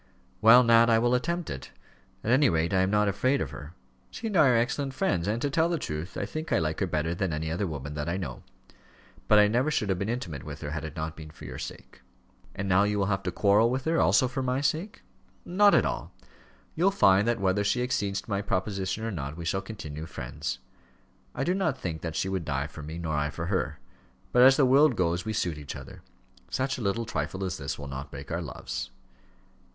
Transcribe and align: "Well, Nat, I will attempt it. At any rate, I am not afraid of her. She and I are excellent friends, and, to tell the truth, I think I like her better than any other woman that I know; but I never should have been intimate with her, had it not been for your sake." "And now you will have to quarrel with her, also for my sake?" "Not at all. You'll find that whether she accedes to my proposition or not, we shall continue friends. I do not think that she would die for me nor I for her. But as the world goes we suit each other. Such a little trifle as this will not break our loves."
"Well, 0.41 0.63
Nat, 0.63 0.89
I 0.89 0.97
will 0.97 1.13
attempt 1.13 1.51
it. 1.51 1.69
At 2.23 2.31
any 2.31 2.49
rate, 2.49 2.73
I 2.73 2.81
am 2.81 2.89
not 2.89 3.07
afraid 3.07 3.39
of 3.39 3.51
her. 3.51 3.75
She 4.09 4.25
and 4.25 4.35
I 4.35 4.47
are 4.47 4.55
excellent 4.57 4.95
friends, 4.95 5.27
and, 5.27 5.39
to 5.43 5.49
tell 5.51 5.69
the 5.69 5.77
truth, 5.77 6.17
I 6.17 6.25
think 6.25 6.51
I 6.51 6.57
like 6.57 6.79
her 6.79 6.87
better 6.87 7.13
than 7.13 7.31
any 7.31 7.51
other 7.51 7.67
woman 7.67 7.93
that 7.93 8.09
I 8.09 8.17
know; 8.17 8.41
but 9.27 9.37
I 9.37 9.47
never 9.47 9.69
should 9.69 9.89
have 9.89 9.99
been 9.99 10.09
intimate 10.09 10.43
with 10.43 10.61
her, 10.61 10.71
had 10.71 10.83
it 10.83 10.95
not 10.95 11.15
been 11.15 11.29
for 11.29 11.45
your 11.45 11.59
sake." 11.59 12.01
"And 12.55 12.67
now 12.67 12.81
you 12.81 12.97
will 12.97 13.05
have 13.13 13.21
to 13.21 13.31
quarrel 13.31 13.69
with 13.69 13.85
her, 13.85 13.99
also 13.99 14.27
for 14.27 14.41
my 14.41 14.59
sake?" 14.59 15.03
"Not 15.45 15.75
at 15.75 15.85
all. 15.85 16.11
You'll 16.73 16.89
find 16.89 17.27
that 17.27 17.39
whether 17.39 17.63
she 17.63 17.83
accedes 17.83 18.21
to 18.21 18.29
my 18.31 18.41
proposition 18.41 19.03
or 19.03 19.11
not, 19.11 19.37
we 19.37 19.45
shall 19.45 19.61
continue 19.61 20.07
friends. 20.07 20.57
I 21.35 21.43
do 21.43 21.53
not 21.53 21.77
think 21.77 22.01
that 22.01 22.15
she 22.15 22.27
would 22.27 22.43
die 22.43 22.65
for 22.65 22.81
me 22.81 22.97
nor 22.97 23.13
I 23.15 23.29
for 23.29 23.45
her. 23.45 23.77
But 24.31 24.41
as 24.41 24.57
the 24.57 24.65
world 24.65 24.95
goes 24.95 25.25
we 25.25 25.33
suit 25.33 25.59
each 25.59 25.75
other. 25.75 26.01
Such 26.49 26.79
a 26.79 26.81
little 26.81 27.05
trifle 27.05 27.43
as 27.43 27.59
this 27.59 27.77
will 27.77 27.85
not 27.87 28.09
break 28.09 28.31
our 28.31 28.41
loves." 28.41 28.89